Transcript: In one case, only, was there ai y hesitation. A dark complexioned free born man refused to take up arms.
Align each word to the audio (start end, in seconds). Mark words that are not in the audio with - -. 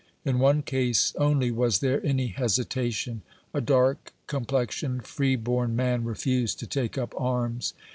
In 0.25 0.39
one 0.39 0.63
case, 0.63 1.13
only, 1.19 1.51
was 1.51 1.77
there 1.77 2.03
ai 2.03 2.11
y 2.15 2.33
hesitation. 2.35 3.21
A 3.53 3.61
dark 3.61 4.13
complexioned 4.25 5.05
free 5.05 5.35
born 5.35 5.75
man 5.75 6.05
refused 6.05 6.57
to 6.61 6.65
take 6.65 6.97
up 6.97 7.13
arms. 7.15 7.75